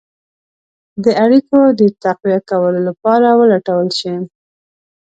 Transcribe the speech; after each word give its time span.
د 1.03 1.05
اړېکو 1.23 1.59
د 1.79 1.81
تقویه 2.03 2.39
کولو 2.49 2.79
لپاره 2.87 3.27
ولټول 3.41 3.87
شي. 3.99 4.13